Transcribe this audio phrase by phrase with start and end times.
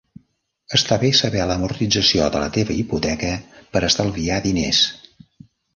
[0.77, 3.33] Està bé saber l'amortització de la teva hipoteca
[3.77, 4.85] per estalviar diners.